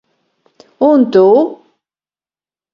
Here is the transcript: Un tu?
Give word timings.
Un 0.87 1.05
tu? 1.13 1.23